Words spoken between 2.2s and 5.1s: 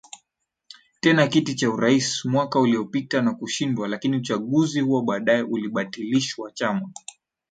mwaka uliopita na kushindwa lakini uchaguzi huo